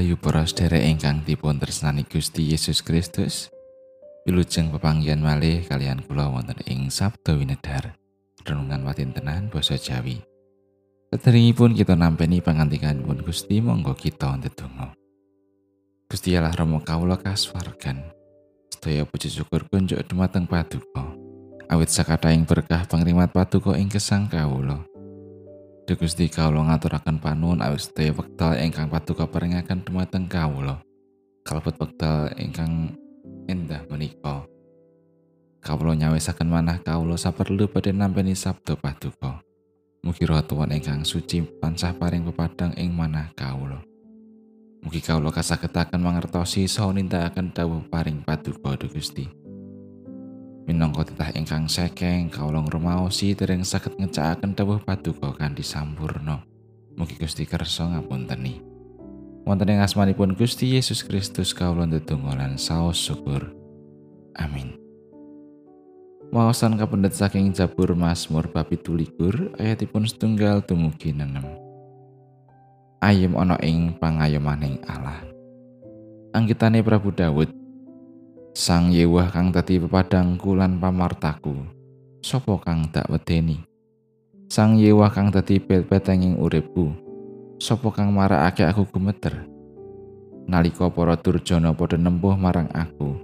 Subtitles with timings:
[0.00, 3.52] Rahayu para sedherek ingkang dipun tresnani Gusti Yesus Kristus.
[4.24, 8.00] Wilujeng pepanggihan malih kalian kula wonten ing Sabda Winedhar.
[8.40, 10.24] Renungan watintenan basa Jawi.
[11.12, 14.96] Sederengipun kita nampeni pangantikanipun Gusti monggo kita ndedonga.
[16.08, 18.00] Gusti Allah Rama kawula kasuwargan.
[18.72, 21.12] Sedaya puji syukur kunjuk dumateng Paduka.
[21.68, 24.80] Awit sakataing berkah pangrimat Paduka ing gesang kawula.
[25.90, 30.78] Duh Gusti kawula ngaturaken panuwun sedaya wekdal ingkang paduka paringaken dumateng kawula.
[31.42, 32.94] Kalebet wekdal ingkang
[33.50, 34.46] endah menika.
[35.58, 39.42] Kawula nyawisaken manah kawula saperlu badhe nampi sabda paduka.
[40.06, 43.82] Mugi roh Tuhan ingkang suci pansah paring pepadang ing manah kawula.
[44.86, 49.39] Mugi kawula kasagetaken mangertosi saha nindakaken dawuh paring paduka Duh Gusti.
[50.70, 56.46] Minangka titah ingkang sekeng kawulong rumaosi dereng saged ngecakaken dawuh paduka kanthi sampurna.
[56.94, 58.62] Mugi Gusti kersa ngapunteni.
[59.42, 63.50] Wonten ing asmanipun Gusti Yesus Kristus kawula ndedonga lan saos syukur.
[64.38, 64.78] Amin.
[66.30, 71.42] Wawasan kapendet saking Jabur Mazmur bab 17 ayatipun setunggal dumugi nenem.
[73.02, 75.18] Ayem ana ing pangayomaning Allah.
[76.30, 77.59] Anggitane Prabu Daud
[78.50, 81.54] Sang Yewah kang dadi pepadangku lan pamartaku.
[82.18, 83.62] Sopo kang tak wedeni?
[84.50, 86.90] Sang Yewah kang dadi bet-betenging uripku.
[87.62, 89.46] Sopo kang marakake aku gumeter?
[90.50, 93.14] Nalika para durjana padha nempuh marang aku,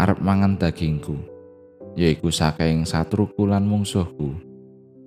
[0.00, 1.20] arep mangan dagingku,
[1.92, 4.40] yaiku saking satruku lan mungsuhku.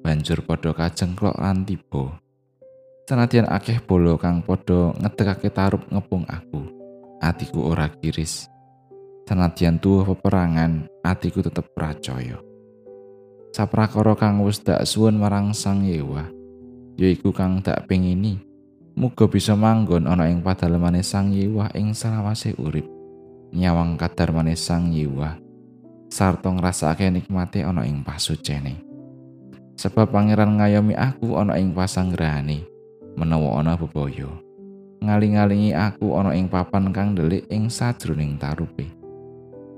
[0.05, 2.21] Banjur padha kajengklok lan tiba.
[3.09, 6.69] Senadyan akeh bolo kang padha ngedekake tarup ngepung aku,
[7.17, 8.53] atiku ora kiris.
[9.25, 12.37] Senadyan tuwa peperangan, atiku tetep percaya.
[13.49, 16.29] Saprakara kang wis dak suwun marang Sang Yewa,
[16.93, 18.37] yaiku kang dak pengini,
[18.93, 22.85] muga bisa manggon ana ing padalemane Sang Yewa ing salawase urip.
[23.49, 25.41] Nyawang kadar Sang Yewa,
[26.05, 28.77] sarta ngrasakake nikmate ana ing pasucene.
[29.73, 32.61] Sebab pangeran ngayomi aku ana ing pasanggrahane,
[33.17, 34.29] menawa ana bebaya.
[35.01, 39.04] Ngaling-alingi aku ana ing papan kang delik ing sajroning tarupe.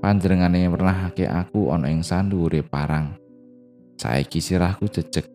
[0.07, 3.11] Panjenengane pernahake aku ana ing sandhuwure parang.
[3.99, 5.27] Saiki sirahku jejeg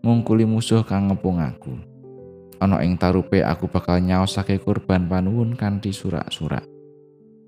[0.00, 1.76] ngungkuli musuh kang ngepung aku.
[2.56, 6.64] Ana ing tarupe aku bakal nyaosake kurban panuwun kanthi surak-surak.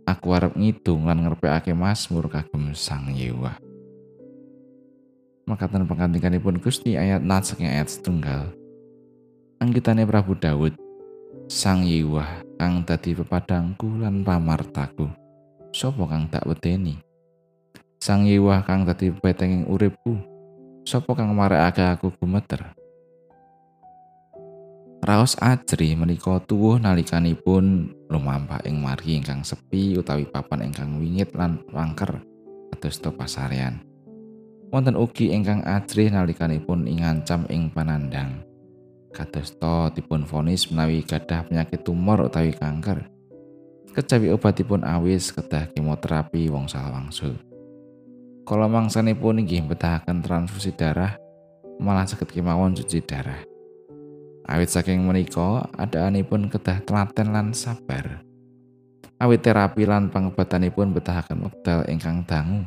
[0.04, 3.56] Aku arep ngidung lan ngrepekake Mazmur kagem Sang Yewa.
[5.48, 8.52] Makatan pengantikanipun Gusti ayat nat saking ayat setunggal.
[9.64, 10.76] Anggitane Prabu Daud,
[11.48, 15.27] Sang Yewa kang dadi pepadangku lan pamartaku.
[15.68, 16.96] Sopo kang tak wedeni?
[18.00, 20.16] Sang Yiwah kang dadi petenging uripku,
[20.88, 22.72] Sopo kang marekake aku gumeter?
[25.04, 31.60] Raos ajri menika tuwuh nalikanipun lumampah ing margi ingkang sepi utawi papan ingkang wingit lan
[31.68, 32.16] wangker
[32.78, 33.84] to pasarean.
[34.72, 38.40] Wonten ugi ingkang ajri nalikanipun ingancam ing panandang.
[39.12, 43.17] Kados to dipun vonis menawi gadah penyakit tumor utawi kanker.
[43.93, 47.37] Kecawi obatipun awis kedah kemoterapi wong salawangsul.
[48.49, 51.21] Kala mangsanipun inggih betahaken transfusi darah,
[51.76, 53.44] malah saged kemawon cuci darah.
[54.49, 58.25] Awit saking menika, adaanipun kedah telaten lan sabar.
[59.21, 62.65] Awit terapi lan pangobatanipun betahaken wekdal ingkang dangu.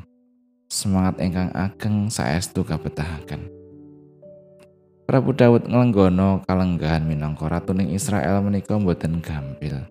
[0.70, 3.50] Semangat ingkang ageng saestu kabetahaken.
[5.10, 9.84] Prabu Daud nglenggono kalenggahan minangka ratuning Israel menika mboten gampil.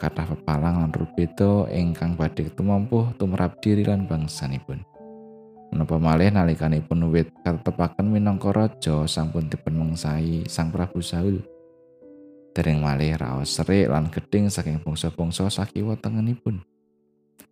[0.00, 4.80] Kathah pepalang lan rubeda ingkang badhe tumampuh tumrap diri lan bangsanipun.
[5.70, 11.44] Menapa malih nalikanipun wit katepaken minangka raja sampun dipun mengsai Sang Prabu Saul.
[12.56, 16.64] Dereng malih raos serik lan geding saking bangsa-bangsa sakiwa tengenipun.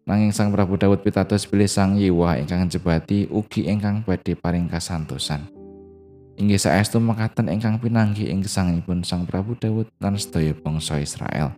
[0.08, 5.46] Nanging Sang Prabu Daud pitados bilih Sang Yiwa ingkang jebati ugi ingkang badhe paring kasantosan.
[6.40, 11.54] Inggih saestu mekaten ingkang pinanggi ing gesangipun Sang Prabu Daud lan sedaya bangsa Israel.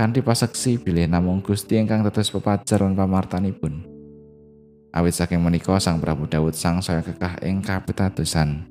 [0.00, 3.84] Kanthi paseksi bilih namung Gusti ingkang tetes pepajar lan pamartanipun.
[4.96, 8.64] Awit saking menika Sang Prabu Daud sang saya kekah ing kapitadosan.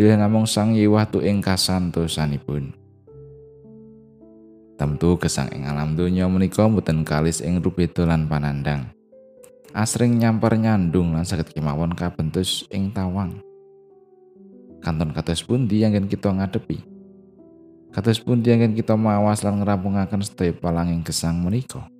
[0.00, 2.72] Bilih namung Sang Yiwatu ing kasantosanipun.
[4.80, 8.88] Tentu gesang ing alam donya menika mboten kalis ing rubeda lan panandang.
[9.76, 13.36] Asring nyamper nyandung lan saged kemawon kabentus ing tawang.
[14.80, 16.89] Kanton kados pundi yang kita ngadepi?
[17.90, 21.90] Kados pun dianggen kita mawas lan ngrampungaken sedaya palanging gesang menika.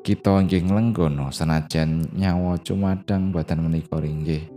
[0.00, 4.48] Kita inggih nglenggono sanajan nyawa cumadang badan menika ringgih.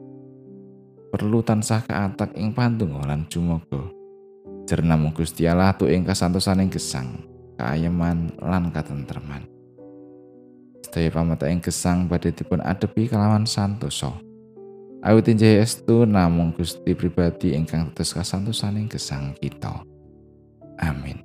[1.11, 3.91] Perlu tansah kaatak ing pantung lan jumoga.
[4.63, 7.31] Jernamo Gusti Allah tu ing kasantosaning gesang.
[7.61, 9.45] kaayeman lan katentreman.
[10.81, 14.17] Sedaya pamata ing gesang badhe dipun adepi kalawan santoso.
[15.05, 19.85] Awit injih estu namung Gusti pribadi ingkang tetes kasantosaning gesang kita.
[20.81, 21.21] Amin.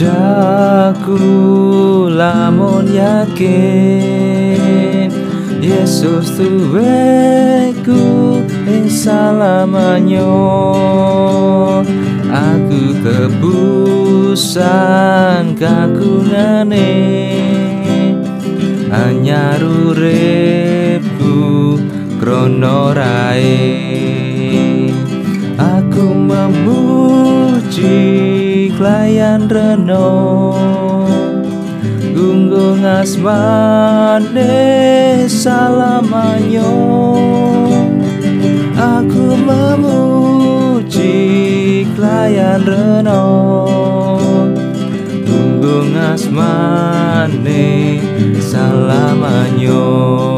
[0.00, 1.18] Jaku
[2.08, 3.50] lamun yakin
[5.60, 8.00] Yesus tuweku
[8.70, 10.30] ing salamanyo
[12.30, 14.38] Aku tebusan
[15.58, 16.94] kagunane
[18.90, 21.38] Anyar uripku
[22.22, 23.58] krono rae.
[25.58, 27.90] Aku memuji
[28.78, 30.54] klayan reno
[32.14, 34.46] gunggung asmane
[35.30, 36.74] salamanyo
[38.74, 40.39] aku memuji
[41.96, 43.22] klayan reno
[45.26, 47.66] gunggung asmane
[48.38, 50.29] salamanyo